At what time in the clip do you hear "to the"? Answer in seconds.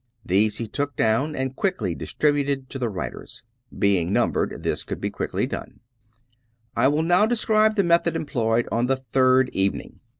2.71-2.89